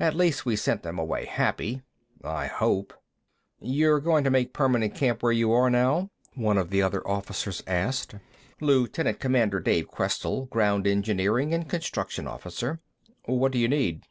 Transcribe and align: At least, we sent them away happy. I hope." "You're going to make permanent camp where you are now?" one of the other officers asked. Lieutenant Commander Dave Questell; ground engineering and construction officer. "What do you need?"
At 0.00 0.16
least, 0.16 0.44
we 0.44 0.56
sent 0.56 0.82
them 0.82 0.98
away 0.98 1.24
happy. 1.24 1.82
I 2.24 2.46
hope." 2.48 2.92
"You're 3.60 4.00
going 4.00 4.24
to 4.24 4.28
make 4.30 4.52
permanent 4.52 4.96
camp 4.96 5.22
where 5.22 5.30
you 5.30 5.52
are 5.52 5.70
now?" 5.70 6.10
one 6.34 6.58
of 6.58 6.70
the 6.70 6.82
other 6.82 7.06
officers 7.06 7.62
asked. 7.64 8.16
Lieutenant 8.60 9.20
Commander 9.20 9.60
Dave 9.60 9.86
Questell; 9.86 10.46
ground 10.50 10.88
engineering 10.88 11.54
and 11.54 11.68
construction 11.70 12.26
officer. 12.26 12.80
"What 13.26 13.52
do 13.52 13.58
you 13.60 13.68
need?" 13.68 14.02